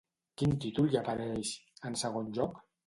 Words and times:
Quin 0.41 0.55
títol 0.63 0.89
hi 0.95 0.99
apareix, 1.03 1.55
en 1.91 2.03
segon 2.07 2.37
lloc? 2.41 2.63